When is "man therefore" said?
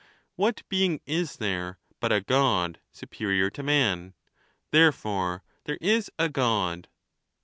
3.61-5.43